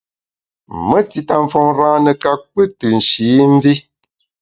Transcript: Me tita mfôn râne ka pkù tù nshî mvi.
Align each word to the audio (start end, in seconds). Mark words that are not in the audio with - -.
Me 0.87 0.99
tita 1.11 1.35
mfôn 1.45 1.67
râne 1.77 2.11
ka 2.21 2.31
pkù 2.41 2.63
tù 2.77 2.87
nshî 2.97 3.29
mvi. 3.53 3.73